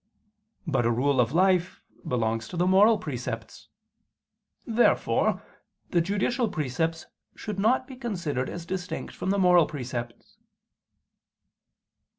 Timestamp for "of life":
1.21-1.79